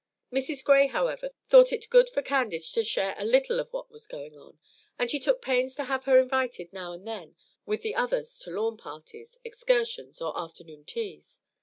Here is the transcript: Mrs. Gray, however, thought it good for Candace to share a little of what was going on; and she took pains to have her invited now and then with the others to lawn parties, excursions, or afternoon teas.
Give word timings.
Mrs. 0.33 0.63
Gray, 0.63 0.87
however, 0.87 1.29
thought 1.47 1.71
it 1.71 1.87
good 1.91 2.09
for 2.09 2.23
Candace 2.23 2.71
to 2.71 2.83
share 2.83 3.13
a 3.19 3.23
little 3.23 3.59
of 3.59 3.71
what 3.71 3.91
was 3.91 4.07
going 4.07 4.35
on; 4.35 4.57
and 4.97 5.11
she 5.11 5.19
took 5.19 5.43
pains 5.43 5.75
to 5.75 5.83
have 5.83 6.05
her 6.05 6.17
invited 6.17 6.73
now 6.73 6.91
and 6.93 7.07
then 7.07 7.35
with 7.67 7.83
the 7.83 7.93
others 7.93 8.39
to 8.39 8.49
lawn 8.49 8.77
parties, 8.77 9.37
excursions, 9.45 10.19
or 10.19 10.33
afternoon 10.35 10.85
teas. 10.85 11.41